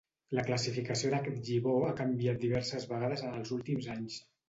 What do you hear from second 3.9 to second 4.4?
anys.